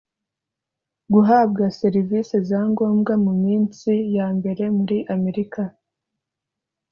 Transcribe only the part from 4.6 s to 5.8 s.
muri Amerika